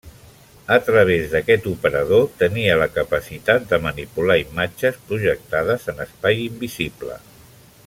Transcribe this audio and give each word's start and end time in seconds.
A 0.75 0.77
través 0.85 1.25
d'aquest 1.33 1.67
operador 1.71 2.25
tenia 2.39 2.77
la 2.83 2.87
capacitat 2.95 3.69
de 3.75 3.79
manipular 3.85 4.39
imatges 4.45 4.99
projectades 5.13 5.87
en 5.95 6.03
espai 6.09 6.43
invisible. 6.49 7.21